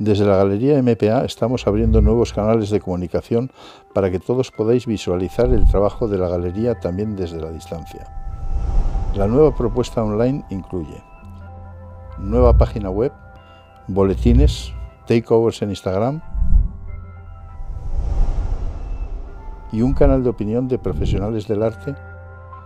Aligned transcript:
Desde 0.00 0.24
la 0.24 0.36
Galería 0.36 0.82
MPA 0.82 1.26
estamos 1.26 1.66
abriendo 1.66 2.00
nuevos 2.00 2.32
canales 2.32 2.70
de 2.70 2.80
comunicación 2.80 3.50
para 3.92 4.10
que 4.10 4.18
todos 4.18 4.50
podáis 4.50 4.86
visualizar 4.86 5.50
el 5.50 5.68
trabajo 5.68 6.08
de 6.08 6.16
la 6.16 6.26
galería 6.26 6.80
también 6.80 7.16
desde 7.16 7.38
la 7.38 7.50
distancia. 7.50 8.06
La 9.14 9.26
nueva 9.26 9.54
propuesta 9.54 10.02
online 10.02 10.42
incluye 10.48 11.02
nueva 12.16 12.56
página 12.56 12.88
web, 12.88 13.12
boletines, 13.88 14.72
takeovers 15.06 15.60
en 15.60 15.68
Instagram 15.68 16.22
y 19.70 19.82
un 19.82 19.92
canal 19.92 20.24
de 20.24 20.30
opinión 20.30 20.66
de 20.66 20.78
profesionales 20.78 21.46
del 21.46 21.62
arte 21.62 21.94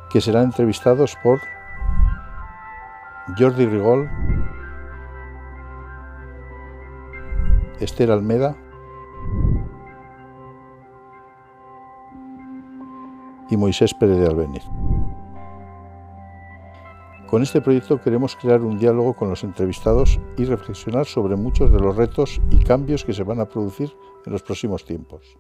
que 0.09 0.21
serán 0.21 0.45
entrevistados 0.45 1.17
por 1.21 1.41
Jordi 3.37 3.67
Rigol, 3.67 4.09
Esther 7.81 8.11
Almeda 8.11 8.57
y 13.51 13.57
Moisés 13.57 13.95
Pérez 13.95 14.19
de 14.19 14.27
Albeniz. 14.27 14.65
Con 17.29 17.43
este 17.43 17.61
proyecto 17.61 18.01
queremos 18.01 18.37
crear 18.37 18.63
un 18.63 18.79
diálogo 18.79 19.15
con 19.15 19.29
los 19.29 19.43
entrevistados 19.43 20.21
y 20.37 20.45
reflexionar 20.45 21.07
sobre 21.07 21.37
muchos 21.37 21.73
de 21.73 21.81
los 21.81 21.97
retos 21.97 22.41
y 22.51 22.59
cambios 22.59 23.05
que 23.05 23.13
se 23.13 23.25
van 23.25 23.41
a 23.41 23.49
producir 23.49 23.97
en 24.25 24.33
los 24.33 24.43
próximos 24.43 24.85
tiempos. 24.85 25.37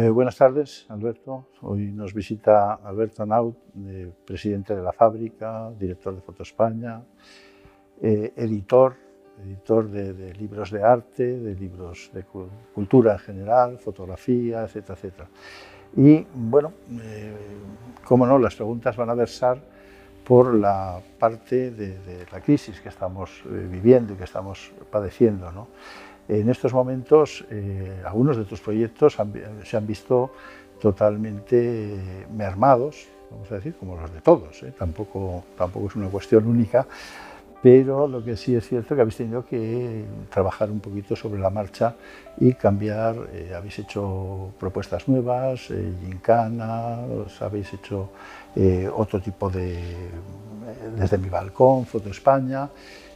Eh, 0.00 0.10
buenas 0.10 0.36
tardes, 0.36 0.86
Alberto. 0.90 1.48
Hoy 1.60 1.90
nos 1.90 2.14
visita 2.14 2.74
Alberto 2.74 3.26
Naut, 3.26 3.56
presidente 4.24 4.76
de 4.76 4.80
la 4.80 4.92
fábrica, 4.92 5.72
director 5.76 6.14
de 6.14 6.20
Foto 6.20 6.44
España, 6.44 7.02
eh, 8.00 8.32
editor, 8.36 8.94
editor 9.44 9.90
de, 9.90 10.32
libros 10.34 10.70
de 10.70 10.84
arte, 10.84 11.40
de 11.40 11.52
libros 11.56 12.12
de 12.14 12.24
cultura 12.72 13.14
en 13.14 13.18
general, 13.18 13.78
fotografía, 13.80 14.62
etcétera, 14.62 14.94
etcétera. 14.94 15.28
Y 15.96 16.24
bueno, 16.32 16.74
eh, 17.02 17.34
cómo 18.04 18.24
no, 18.24 18.38
las 18.38 18.54
preguntas 18.54 18.96
van 18.96 19.10
a 19.10 19.14
versar 19.14 19.58
por 20.24 20.54
la 20.54 21.00
parte 21.18 21.72
de, 21.72 21.98
de 21.98 22.24
la 22.30 22.40
crisis 22.40 22.80
que 22.80 22.88
estamos 22.88 23.42
viviendo 23.44 24.14
y 24.14 24.16
que 24.16 24.24
estamos 24.24 24.70
padeciendo. 24.92 25.50
¿no? 25.50 25.66
En 26.28 26.50
estos 26.50 26.74
momentos, 26.74 27.44
eh, 27.50 28.02
algunos 28.04 28.36
de 28.36 28.44
tus 28.44 28.60
proyectos 28.60 29.16
se 29.64 29.76
han 29.76 29.86
visto 29.86 30.30
totalmente 30.78 32.26
mermados, 32.36 33.08
vamos 33.30 33.50
a 33.50 33.56
decir, 33.56 33.74
como 33.74 33.96
los 33.96 34.12
de 34.12 34.20
todos. 34.20 34.62
¿eh? 34.62 34.72
Tampoco, 34.78 35.44
tampoco 35.56 35.86
es 35.86 35.96
una 35.96 36.08
cuestión 36.08 36.46
única, 36.46 36.86
pero 37.62 38.06
lo 38.06 38.24
que 38.24 38.36
sí 38.36 38.54
es 38.54 38.68
cierto 38.68 38.94
es 38.94 38.96
que 38.96 39.00
habéis 39.00 39.16
tenido 39.16 39.44
que 39.44 40.04
trabajar 40.30 40.70
un 40.70 40.80
poquito 40.80 41.16
sobre 41.16 41.40
la 41.40 41.50
marcha 41.50 41.96
y 42.38 42.54
cambiar, 42.54 43.16
eh, 43.32 43.52
habéis 43.56 43.80
hecho 43.80 44.52
propuestas 44.58 45.08
nuevas, 45.08 45.70
eh, 45.70 45.92
os 47.24 47.42
habéis 47.42 47.72
hecho 47.74 48.10
otro 48.96 49.20
tipo 49.20 49.48
de, 49.50 49.78
desde 50.96 51.18
mi 51.18 51.28
balcón, 51.28 51.86
Foto 51.86 52.10
España, 52.10 52.68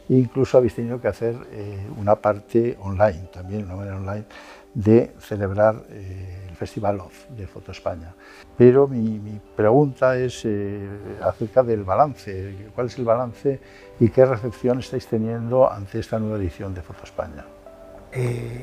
incluso 0.09 0.57
habéis 0.57 0.75
tenido 0.75 0.99
que 0.99 1.07
hacer 1.07 1.35
eh, 1.51 1.85
una 1.97 2.15
parte 2.15 2.77
online, 2.81 3.27
también 3.31 3.65
una 3.65 3.75
manera 3.75 3.97
online, 3.97 4.25
de 4.73 5.13
celebrar 5.19 5.83
eh, 5.89 6.47
el 6.49 6.55
Festival 6.55 6.99
OFF 6.99 7.29
de 7.29 7.47
Foto 7.47 7.71
España. 7.71 8.13
Pero 8.57 8.87
mi, 8.87 9.39
pregunta 9.55 10.17
es 10.17 10.43
eh, 10.45 10.87
acerca 11.21 11.63
del 11.63 11.83
balance. 11.83 12.71
¿Cuál 12.73 12.87
es 12.87 12.97
el 12.97 13.05
balance 13.05 13.59
y 13.99 14.09
qué 14.09 14.25
recepción 14.25 14.79
estáis 14.79 15.07
teniendo 15.07 15.71
ante 15.71 15.99
esta 15.99 16.19
nueva 16.19 16.37
edición 16.37 16.73
de 16.73 16.81
Foto 16.81 17.03
España? 17.03 17.45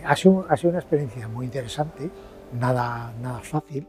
ha, 0.04 0.14
sido, 0.14 0.46
ha, 0.48 0.56
sido, 0.56 0.70
una 0.70 0.78
experiencia 0.78 1.26
muy 1.26 1.46
interesante, 1.46 2.08
nada, 2.52 3.12
nada 3.20 3.40
fácil, 3.40 3.84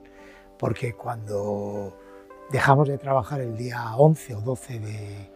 porque 0.58 0.94
cuando 0.94 1.96
dejamos 2.52 2.88
de 2.88 2.98
trabajar 2.98 3.42
el 3.42 3.56
día 3.56 3.96
11 3.96 4.36
o 4.36 4.42
12 4.42 4.80
de, 4.80 5.32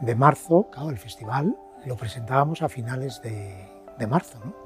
de 0.00 0.14
marzo, 0.14 0.68
claro, 0.70 0.90
el 0.90 0.98
festival 0.98 1.56
lo 1.84 1.96
presentábamos 1.96 2.62
a 2.62 2.68
finales 2.68 3.22
de, 3.22 4.06
marzo, 4.06 4.38
¿no? 4.44 4.65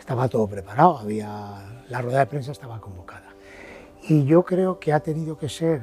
Estaba 0.00 0.28
todo 0.28 0.48
preparado, 0.48 0.98
había, 0.98 1.84
la 1.88 2.00
rueda 2.00 2.20
de 2.20 2.26
prensa 2.26 2.52
estaba 2.52 2.80
convocada. 2.80 3.34
Y 4.08 4.24
yo 4.24 4.44
creo 4.44 4.80
que 4.80 4.94
ha 4.94 5.00
tenido 5.00 5.36
que 5.36 5.48
ser 5.48 5.82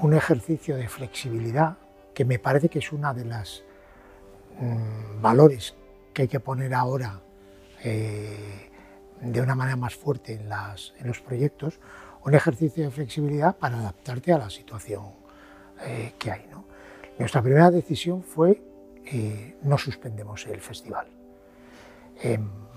un 0.00 0.12
ejercicio 0.14 0.76
de 0.76 0.88
flexibilidad, 0.88 1.78
que 2.12 2.24
me 2.24 2.40
parece 2.40 2.68
que 2.68 2.80
es 2.80 2.92
una 2.92 3.14
de 3.14 3.24
las 3.24 3.62
mm, 4.58 5.22
valores 5.22 5.76
que 6.12 6.22
hay 6.22 6.28
que 6.28 6.40
poner 6.40 6.74
ahora 6.74 7.20
eh, 7.84 8.68
de 9.20 9.40
una 9.40 9.54
manera 9.54 9.76
más 9.76 9.94
fuerte 9.94 10.34
en, 10.34 10.50
los 11.06 11.20
proyectos, 11.20 11.78
un 12.24 12.34
ejercicio 12.34 12.84
de 12.84 12.90
flexibilidad 12.90 13.56
para 13.56 13.78
adaptarte 13.78 14.32
a 14.32 14.38
la 14.38 14.50
situación 14.50 15.04
eh, 15.82 16.14
que 16.18 16.32
hay. 16.32 16.46
¿no? 16.50 16.64
Nuestra 17.18 17.40
primera 17.42 17.70
decisión 17.70 18.24
fue 18.24 18.60
eh, 19.04 19.56
no 19.62 19.78
suspendemos 19.78 20.46
el 20.46 20.60
festival. 20.60 21.06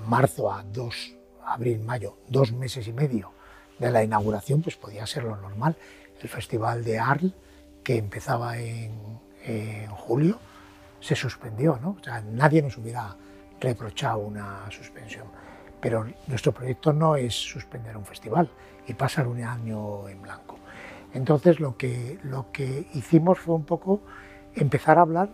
Marzo 0.08 0.52
a 0.52 0.64
2, 0.64 1.16
abril, 1.46 1.80
mayo, 1.82 2.18
dos 2.28 2.52
meses 2.52 2.88
y 2.88 2.94
medio 2.94 3.32
de 3.78 3.92
la 3.92 4.04
inauguración, 4.04 4.62
pues 4.62 4.76
podía 4.76 5.06
ser 5.06 5.24
lo 5.24 5.36
normal. 5.38 5.76
El 6.22 6.30
festival 6.30 6.84
de 6.84 7.00
Arles, 7.00 7.34
que 7.84 7.98
empezaba 7.98 8.58
en, 8.58 8.92
julio, 9.92 10.38
se 11.00 11.16
suspendió. 11.16 11.80
¿no? 11.82 11.98
O 12.00 12.04
sea, 12.04 12.22
nadie 12.22 12.62
nos 12.62 12.78
hubiera 12.78 13.16
reprochado 13.60 14.20
una 14.20 14.70
suspensión. 14.70 15.28
Pero 15.80 16.06
nuestro 16.28 16.52
proyecto 16.52 16.92
no 16.92 17.16
es 17.16 17.34
suspender 17.34 17.96
un 17.96 18.06
festival 18.06 18.50
y 18.88 18.94
pasar 18.94 19.28
un 19.28 19.42
año 19.42 20.10
en 20.10 20.22
blanco. 20.22 20.60
Entonces 21.14 21.60
lo 21.60 21.78
que, 21.78 22.20
lo 22.24 22.52
que 22.52 22.88
hicimos 22.94 23.40
fue 23.40 23.56
un 23.56 23.66
poco 23.66 24.02
empezar 24.56 24.98
a 24.98 25.02
hablar, 25.02 25.30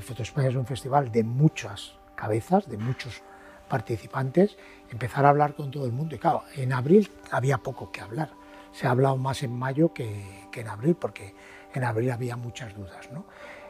Foto 0.00 0.22
España 0.22 0.48
es 0.48 0.54
un 0.54 0.66
festival 0.66 1.10
de 1.12 1.24
muchas 1.24 1.94
cabezas, 2.14 2.68
de 2.68 2.78
muchos 2.78 3.22
participantes, 3.70 4.58
empezar 4.90 5.24
a 5.24 5.30
hablar 5.30 5.54
con 5.54 5.70
todo 5.70 5.86
el 5.86 5.92
mundo. 5.92 6.14
Y 6.14 6.18
claro, 6.18 6.42
en 6.54 6.74
abril 6.74 7.10
había 7.30 7.56
poco 7.56 7.90
que 7.90 8.02
hablar. 8.02 8.30
Se 8.72 8.86
ha 8.86 8.90
hablado 8.90 9.16
más 9.16 9.42
en 9.42 9.56
mayo 9.58 9.94
que, 9.94 10.48
en 10.52 10.68
abril, 10.68 10.94
porque 10.96 11.34
en 11.72 11.84
abril 11.84 12.10
había 12.10 12.36
muchas 12.36 12.74
dudas. 12.76 13.10
¿no? 13.10 13.24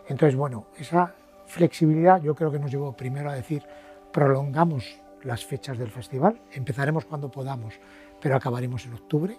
Entonces, 0.09 0.35
bueno, 0.35 0.67
esa 0.77 1.15
flexibilidad 1.47 2.21
yo 2.21 2.35
creo 2.35 2.51
que 2.51 2.59
nos 2.59 2.73
llevó 2.73 2.93
primero 2.97 3.31
a 3.31 3.35
decir, 3.35 3.63
prolongamos 4.13 4.99
las 5.23 5.45
fechas 5.45 5.79
del 5.79 5.91
festival, 5.91 6.41
empezaremos 6.51 7.05
cuando 7.05 7.31
podamos, 7.31 7.75
pero 8.21 8.35
acabaremos 8.35 8.87
en 8.87 8.95
octubre 8.95 9.39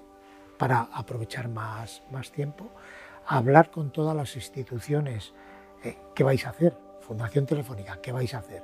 para 0.57 0.87
aprovechar 0.93 1.49
más, 1.49 2.03
más 2.11 2.31
tiempo, 2.31 2.69
hablar 3.25 3.71
con 3.71 3.91
todas 3.91 4.15
las 4.15 4.35
instituciones 4.35 5.33
eh, 5.83 5.97
¿qué 6.13 6.23
vais 6.23 6.45
a 6.45 6.49
hacer? 6.49 6.77
Fundación 7.01 7.45
Telefónica, 7.45 7.99
¿qué 8.01 8.11
vais 8.11 8.33
a 8.33 8.39
hacer? 8.39 8.63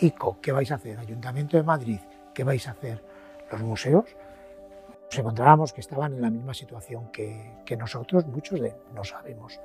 ICO, 0.00 0.40
¿qué 0.40 0.52
vais 0.52 0.70
a 0.72 0.76
hacer? 0.76 0.98
Ayuntamiento 0.98 1.56
de 1.56 1.62
Madrid, 1.62 2.00
¿qué 2.34 2.44
vais 2.44 2.66
a 2.68 2.72
hacer? 2.72 3.04
Los 3.50 3.60
museos, 3.62 4.16
nos 5.10 5.18
encontrábamos 5.18 5.72
que 5.72 5.80
estaban 5.80 6.14
en 6.14 6.22
la 6.22 6.30
misma 6.30 6.54
situación 6.54 7.10
que, 7.10 7.76
nosotros, 7.76 8.26
muchos 8.26 8.60
de 8.60 8.74
no 8.94 9.04
sabemos 9.04 9.60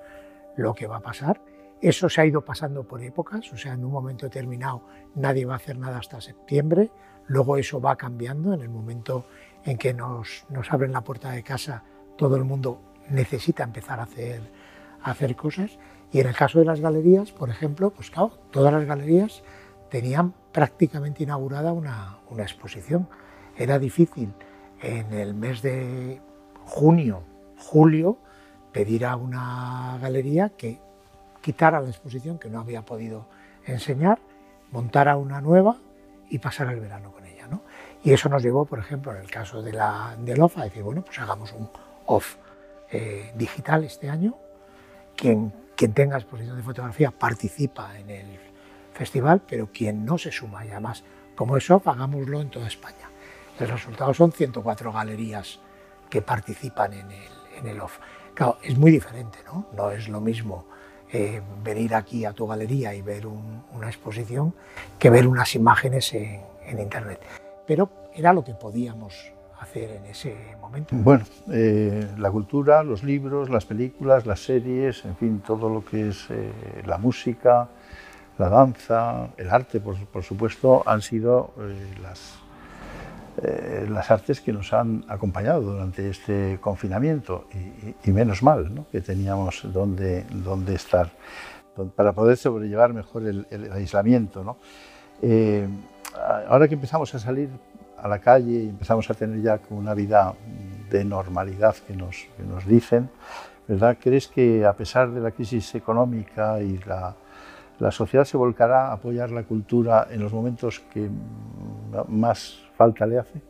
lo 0.56 0.74
que 0.74 0.88
va 0.88 0.98
a 0.98 1.02
pasar. 1.02 1.40
Eso 1.82 2.10
se 2.10 2.22
ha 2.22 2.26
ido 2.26 2.42
pasando 2.44 2.84
por 2.84 3.02
épocas, 3.04 3.52
o 3.54 3.58
sea, 3.58 3.74
en 3.74 3.86
un 3.86 3.92
momento 3.92 4.26
determinado 4.26 4.82
nadie 5.16 5.46
va 5.46 5.54
a 5.54 5.58
hacer 5.58 5.78
nada 5.78 6.00
hasta 6.00 6.22
septiembre, 6.22 6.90
luego 7.28 7.58
eso 7.58 7.80
va 7.80 7.96
cambiando, 7.96 8.54
en 8.54 8.62
el 8.62 8.70
momento 8.70 9.28
en 9.64 9.78
que 9.78 9.94
nos, 9.94 10.46
nos 10.50 10.72
abren 10.72 10.94
la 10.94 11.02
puerta 11.02 11.32
de 11.32 11.44
casa, 11.44 11.84
todo 12.18 12.38
el 12.38 12.44
mundo 12.44 12.82
necesita 13.10 13.64
empezar 13.64 14.00
a 14.00 14.04
hacer, 14.04 14.42
a 15.02 15.12
hacer 15.12 15.36
cosas 15.36 15.78
y 16.12 16.22
en 16.22 16.28
el 16.28 16.36
caso 16.36 16.60
de 16.60 16.66
las 16.66 16.80
galerías, 16.80 17.32
por 17.32 17.50
ejemplo, 17.50 17.92
pues 17.92 18.10
claro, 18.10 18.32
todas 18.52 18.74
las 18.74 18.86
galerías 18.86 19.44
tenían 19.90 20.34
prácticamente 20.52 21.24
inaugurada 21.24 21.72
una, 21.72 22.18
exposición. 22.40 23.08
Era 23.58 23.80
difícil 23.80 24.34
en 24.82 25.14
el 25.14 25.34
mes 25.34 25.62
de 25.62 26.22
junio, 26.66 27.24
julio, 27.58 28.18
pedir 28.72 29.06
a 29.06 29.16
una 29.16 29.98
galería 30.02 30.50
que 30.50 30.80
quitara 31.42 31.80
la 31.80 31.90
exposición 31.90 32.38
que 32.38 32.50
no 32.50 32.60
había 32.60 32.82
podido 32.82 33.28
enseñar, 33.66 34.20
montara 34.72 35.16
una 35.16 35.40
nueva 35.40 35.78
y 36.30 36.40
pasara 36.40 36.74
el 36.74 36.80
verano 36.82 37.12
con 37.12 37.26
ella. 37.26 37.48
¿no? 37.48 37.62
Y 38.04 38.12
eso 38.12 38.28
nos 38.28 38.44
llevó, 38.44 38.66
por 38.66 38.80
ejemplo, 38.80 39.14
en 39.14 39.22
el 39.22 39.32
caso 39.32 39.62
de 39.62 39.72
la, 39.72 40.18
del 40.20 40.42
OFF, 40.42 40.58
a 40.58 40.64
decir, 40.66 40.84
bueno, 40.84 41.04
pues 41.04 41.18
hagamos 41.20 41.54
un 41.54 41.70
OFF 42.06 42.38
eh, 42.92 43.32
digital 43.36 43.84
este 43.86 44.10
año. 44.10 44.36
Quien 45.16 45.54
quien 45.76 45.94
tenga 45.94 46.18
exposición 46.18 46.56
de 46.58 46.64
fotografía 46.64 47.12
participa 47.12 47.98
en 48.00 48.10
el 48.10 48.40
festival, 48.96 49.42
pero 49.48 49.70
quien 49.72 50.06
no 50.06 50.18
se 50.18 50.32
suma, 50.32 50.66
y 50.66 50.72
además, 50.72 51.04
como 51.36 51.58
eso, 51.58 51.82
hagámoslo 51.86 52.42
en 52.42 52.50
toda 52.50 52.68
España. 52.68 53.10
El 53.60 53.70
resultado 53.70 54.14
son 54.14 54.32
104 54.32 54.92
galerías 54.92 55.60
que 56.10 56.22
participan 56.22 56.94
en 56.94 57.12
el, 57.12 57.32
en 57.60 57.68
el 57.68 57.80
OFF. 57.80 58.00
Claro, 58.34 58.58
es 58.64 58.78
muy 58.78 58.92
diferente, 58.92 59.40
¿no? 59.46 59.68
No 59.76 59.92
es 59.92 60.10
lo 60.10 60.20
mismo 60.20 60.66
eh, 61.12 61.42
venir 61.64 61.96
aquí 61.96 62.26
a 62.26 62.34
tu 62.34 62.48
galería 62.48 62.94
y 62.94 63.02
ver 63.02 63.26
una 63.28 63.88
exposición 63.88 64.54
que 65.00 65.10
ver 65.10 65.28
unas 65.28 65.56
imágenes 65.56 66.14
en, 66.14 66.80
Internet. 66.80 67.22
Pero 67.68 67.90
era 68.14 68.34
lo 68.34 68.44
que 68.44 68.54
podíamos 68.54 69.32
hacer 69.60 69.92
en 69.92 70.06
ese 70.06 70.36
momento. 70.60 70.96
Bueno, 70.96 71.24
eh, 71.52 72.08
la 72.18 72.32
cultura, 72.32 72.84
los 72.84 73.04
libros, 73.04 73.50
las 73.50 73.66
películas, 73.66 74.26
las 74.26 74.42
series, 74.42 75.06
en 75.06 75.16
fin, 75.16 75.44
todo 75.46 75.70
lo 75.70 75.86
que 75.86 76.10
es 76.10 76.26
eh, 76.32 76.52
la 76.86 76.98
música, 76.98 77.70
la 78.38 78.50
danza, 78.50 79.30
el 79.38 79.50
arte, 79.50 79.80
por, 79.80 79.98
por 80.08 80.24
supuesto, 80.24 80.84
han 80.86 81.02
sido 81.02 81.54
las, 82.02 82.36
eh, 83.42 83.86
las 83.90 84.12
artes 84.12 84.40
que 84.42 84.54
nos 84.54 84.72
han 84.72 85.04
acompañado 85.10 85.62
durante 85.62 86.10
este 86.10 86.58
confinamiento 86.62 87.48
y, 88.04 88.12
menos 88.12 88.44
mal 88.44 88.86
que 88.92 89.02
teníamos 89.02 89.62
donde, 89.74 90.24
donde 90.24 90.76
estar 90.76 91.10
para 91.96 92.14
poder 92.14 92.38
sobrellevar 92.38 92.94
mejor 92.94 93.26
el, 93.26 93.72
aislamiento. 93.74 94.58
Eh, 95.22 95.68
ahora 96.48 96.70
que 96.70 96.76
empezamos 96.76 97.14
a 97.14 97.20
salir 97.20 97.50
a 97.98 98.08
la 98.08 98.20
calle 98.20 98.64
y 98.64 98.70
empezamos 98.70 99.10
a 99.10 99.14
tener 99.14 99.42
ya 99.42 99.60
una 99.70 99.94
vida 99.94 100.34
de 100.90 101.04
normalidad 101.04 101.76
que 101.86 101.94
nos, 101.94 102.28
que 102.38 102.44
nos 102.44 102.66
dicen, 102.66 103.10
¿verdad? 103.68 103.98
¿crees 104.00 104.28
que 104.28 104.66
a 104.66 104.74
pesar 104.74 105.12
de 105.12 105.20
la 105.20 105.32
crisis 105.32 105.76
económica 105.76 106.62
y 106.62 106.78
la, 106.86 107.16
la 107.80 107.92
sociedad 107.92 108.26
se 108.26 108.38
volcará 108.38 108.88
a 108.88 108.94
apoyar 108.94 109.32
la 109.32 109.44
cultura 109.44 110.08
en 110.10 110.22
los 110.22 110.34
momentos 110.34 110.80
que 110.80 111.10
más 112.08 112.60
falta 112.78 113.06
le 113.06 113.20
hace? 113.20 113.42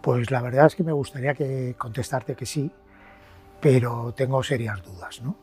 Pues 0.00 0.30
la 0.30 0.40
verdad 0.42 0.66
es 0.66 0.74
que 0.74 0.84
me 0.84 0.92
gustaría 0.92 1.34
que 1.34 1.74
contestarte 1.76 2.34
que 2.34 2.46
sí, 2.46 2.70
pero 3.60 4.12
tengo 4.14 4.42
serias 4.42 4.82
dudas. 4.82 5.20
¿no? 5.22 5.36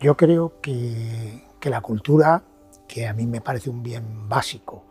Yo 0.00 0.16
creo 0.16 0.60
que, 0.60 1.44
que 1.60 1.70
la 1.70 1.80
cultura, 1.80 2.42
que 2.86 3.06
a 3.06 3.12
mí 3.12 3.26
me 3.26 3.40
parece 3.40 3.70
un 3.70 3.82
bien 3.82 4.28
básico, 4.28 4.84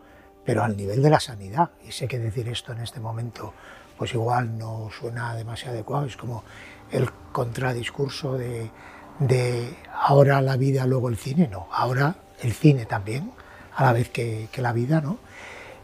pero 0.44 0.62
al 0.62 0.76
nivel 0.76 1.02
de 1.02 1.10
la 1.10 1.20
sanidad, 1.20 1.70
y 1.86 1.92
sé 1.92 2.06
que 2.06 2.18
decir 2.18 2.48
esto 2.48 2.72
en 2.72 2.80
este 2.80 3.00
momento 3.00 3.52
pues 3.96 4.12
igual 4.12 4.58
no 4.58 4.90
suena 4.90 5.34
demasiado 5.34 5.74
adecuado, 5.74 6.06
es 6.06 6.16
como 6.16 6.44
el 6.90 7.10
contradiscurso 7.32 8.34
de, 8.34 8.70
de 9.18 9.74
ahora 9.92 10.40
la 10.42 10.56
vida, 10.56 10.86
luego 10.86 11.08
el 11.08 11.16
cine, 11.16 11.48
no, 11.48 11.66
ahora 11.72 12.14
el 12.42 12.52
cine 12.52 12.86
también, 12.86 13.32
a 13.74 13.84
la 13.84 13.92
vez 13.92 14.08
que, 14.08 14.48
la 14.56 14.72
vida, 14.72 15.00
¿no? 15.00 15.18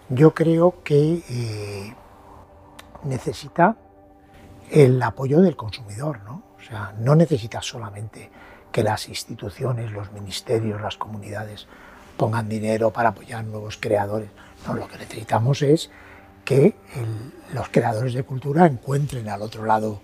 Yo 0.09 0.35
creo 0.35 0.83
que 0.83 1.23
eh, 1.29 1.95
necesita 3.05 3.77
el 4.71 5.03
apoyo 5.03 5.41
del 5.41 5.57
consumidor, 5.57 6.21
¿no? 6.25 6.43
O 6.59 6.63
sea, 6.63 6.95
no 6.99 7.15
necesita 7.15 7.61
solamente 7.61 8.31
que 8.71 8.83
las 8.83 9.09
instituciones, 9.09 9.93
los 9.93 10.13
ministerios, 10.13 10.81
las 10.81 10.97
comunidades 10.97 11.67
pongan 12.17 12.49
dinero 12.49 12.91
para 12.91 13.11
apoyar 13.11 13.45
nuevos 13.45 13.77
creadores. 13.77 14.31
No, 14.67 14.75
lo 14.75 14.89
que 14.89 14.99
necesitamos 14.99 15.61
es 15.63 15.91
que 16.45 16.75
los 17.53 17.69
creadores 17.69 18.15
de 18.15 18.23
cultura 18.23 18.67
encuentren 18.67 19.29
al 19.29 19.43
otro 19.43 19.65
lado 19.65 20.01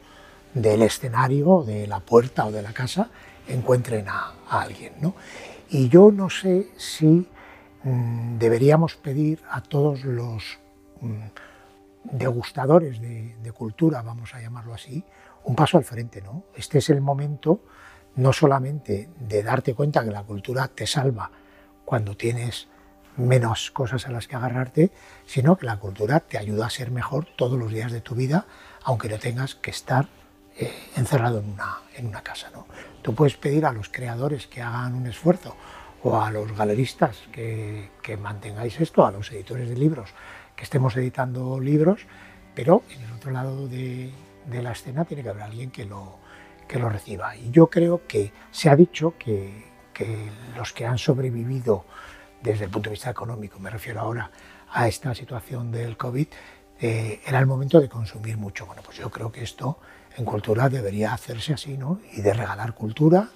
del 0.53 0.83
escenario, 0.83 1.63
de 1.65 1.87
la 1.87 2.01
puerta 2.01 2.47
o 2.47 2.53
de 2.53 2.63
la 2.63 2.73
casa, 2.73 3.09
encuentren 3.49 4.09
a, 4.09 4.35
a 4.49 4.63
alguien. 4.63 4.93
¿no? 5.01 5.15
Y 5.71 5.89
yo 5.89 6.11
no 6.11 6.31
sé 6.31 6.71
si 6.77 7.29
mm, 7.85 8.39
deberíamos 8.39 8.97
pedir 8.97 9.43
a 9.51 9.61
todos 9.63 10.05
los 10.05 10.59
mm, 11.01 11.27
degustadores 12.13 13.01
de, 13.01 13.53
cultura, 13.53 14.03
vamos 14.03 14.35
a 14.35 14.41
llamarlo 14.41 14.75
así, 14.75 15.03
un 15.45 15.57
paso 15.57 15.79
al 15.79 15.85
frente. 15.85 16.23
¿no? 16.23 16.45
Este 16.55 16.79
es 16.79 16.91
el 16.91 17.01
momento 17.01 17.61
no 18.17 18.33
solamente 18.33 19.09
de 19.19 19.43
darte 19.43 19.75
cuenta 19.75 20.05
que 20.05 20.11
la 20.11 20.23
cultura 20.23 20.69
te 20.69 20.87
salva 20.87 21.31
cuando 21.85 22.17
tienes 22.17 22.69
menos 23.17 23.71
cosas 23.73 24.07
a 24.07 24.11
las 24.11 24.29
que 24.29 24.37
agarrarte, 24.37 24.93
sino 25.27 25.57
que 25.57 25.67
la 25.67 25.79
cultura 25.79 26.21
te 26.21 26.39
ayuda 26.39 26.67
a 26.67 26.71
ser 26.71 26.91
mejor 26.91 27.27
todos 27.37 27.59
los 27.59 27.73
días 27.73 27.91
de 27.91 28.01
tu 28.01 28.15
vida, 28.15 28.47
aunque 28.85 29.09
no 29.09 29.19
tengas 29.19 29.55
que 29.55 29.71
estar 29.71 30.09
eh, 30.59 30.91
encerrado 30.97 31.41
en 31.41 31.51
una, 31.51 31.79
en 31.95 32.07
una 32.07 32.23
casa. 32.23 32.51
¿no? 32.53 32.67
Tú 33.03 33.15
puedes 33.15 33.37
pedir 33.37 33.65
a 33.67 33.73
los 33.73 33.89
creadores 33.89 34.47
que 34.47 34.63
hagan 34.63 34.95
un 34.95 35.07
esfuerzo 35.07 35.57
o 36.03 36.21
a 36.21 36.31
los 36.31 36.57
galeristas 36.57 37.17
que, 37.33 37.91
que 38.03 38.17
mantengáis 38.17 38.81
esto, 38.81 39.07
a 39.07 39.11
los 39.11 39.31
editores 39.33 39.69
de 39.69 39.77
libros 39.77 40.15
que 40.59 40.65
estemos 40.65 40.97
editando 40.97 41.61
libros, 41.61 42.05
pero 42.53 42.83
en 42.91 43.01
el 43.05 43.13
otro 43.13 43.31
lado 43.31 43.69
de, 43.69 44.11
la 44.51 44.73
escena 44.73 45.05
tiene 45.05 45.23
que 45.23 45.29
haber 45.29 45.45
alguien 45.45 45.71
que 45.71 45.85
lo, 45.85 46.19
que 46.67 46.81
lo 46.81 46.89
reciba. 46.89 47.37
Y 47.37 47.53
yo 47.53 47.69
creo 47.69 48.09
que 48.09 48.33
se 48.51 48.69
ha 48.69 48.75
dicho 48.75 49.15
que, 49.17 49.69
los 50.57 50.73
que 50.73 50.87
han 50.87 50.99
sobrevivido 50.99 51.85
desde 52.43 52.65
el 52.65 52.71
punto 52.71 52.89
de 52.89 52.95
vista 52.95 53.11
económico, 53.11 53.59
me 53.59 53.71
refiero 53.71 54.01
ahora 54.01 54.31
a 54.71 54.87
esta 54.87 55.15
situación 55.15 55.73
del 55.73 55.97
COVID, 55.97 56.29
eh, 56.81 57.21
era 57.27 57.39
el 57.39 57.47
momento 57.47 57.81
de 57.81 57.89
consumir 57.89 58.37
mucho. 58.37 58.67
Bueno, 58.67 58.83
pues 58.85 58.99
yo 58.99 59.11
creo 59.11 59.33
que 59.33 59.43
esto 59.43 59.79
en 60.17 60.25
cultura 60.25 60.69
debería 60.69 61.13
hacerse 61.13 61.55
así, 61.55 61.77
¿no? 61.77 62.01
Y 62.13 62.21
de 62.21 62.33
regalar 62.33 62.75
cultura 62.75 63.29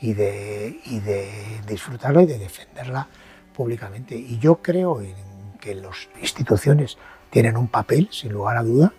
y 0.00 0.14
de, 0.14 0.80
y 0.86 1.00
de 1.00 1.60
disfrutarla 1.66 2.22
y 2.22 2.26
de 2.26 2.38
defenderla 2.38 3.08
públicamente. 3.54 4.16
Y 4.16 4.38
yo 4.38 4.56
creo 4.62 5.00
en 5.00 5.14
que 5.60 5.74
las 5.74 6.08
instituciones 6.20 6.96
tienen 7.30 7.56
un 7.56 7.68
papel, 7.68 8.08
sin 8.10 8.32
lugar 8.32 8.56
a 8.56 8.62
duda, 8.62 8.92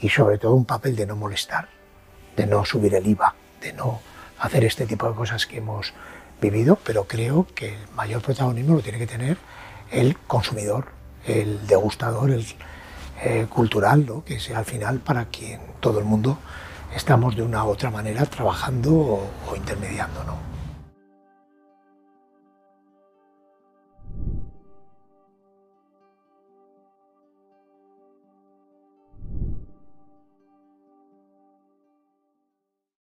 y 0.00 0.08
sobre 0.08 0.38
todo 0.38 0.54
un 0.54 0.64
papel 0.64 0.96
de 0.96 1.06
no 1.06 1.16
molestar, 1.16 1.68
de 2.36 2.46
no 2.46 2.64
subir 2.64 2.94
el 2.94 3.06
IVA, 3.06 3.34
de 3.60 3.72
no 3.72 4.00
hacer 4.38 4.64
este 4.64 4.86
tipo 4.86 5.08
de 5.08 5.14
cosas 5.14 5.46
que 5.46 5.58
hemos 5.58 5.92
vivido, 6.40 6.78
pero 6.84 7.04
creo 7.04 7.46
que 7.54 7.74
el 7.74 7.88
mayor 7.94 8.22
protagonismo 8.22 8.76
lo 8.76 8.80
tiene 8.80 8.98
que 8.98 9.06
tener 9.06 9.36
el 9.90 10.16
consumidor, 10.16 10.92
el 11.26 11.66
degustador, 11.66 12.30
el 12.30 12.46
eh, 13.22 13.46
cultural, 13.48 14.06
¿no? 14.06 14.24
que 14.24 14.38
sea 14.40 14.58
al 14.58 14.64
final 14.64 15.00
para 15.00 15.26
quien 15.26 15.60
todo 15.80 15.98
el 15.98 16.04
mundo 16.04 16.38
estamos 16.94 17.36
de 17.36 17.42
una 17.42 17.64
u 17.64 17.68
otra 17.68 17.90
manera 17.90 18.24
trabajando 18.26 18.94
o, 18.94 19.30
o 19.50 19.56
intermediando. 19.56 20.24
¿no? 20.24 20.57